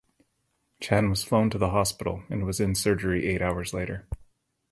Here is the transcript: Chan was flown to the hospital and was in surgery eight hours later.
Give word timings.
Chan 0.79 1.11
was 1.11 1.23
flown 1.23 1.51
to 1.51 1.59
the 1.59 1.69
hospital 1.69 2.23
and 2.27 2.43
was 2.43 2.59
in 2.59 2.73
surgery 2.73 3.27
eight 3.27 3.39
hours 3.39 3.71
later. 3.71 4.07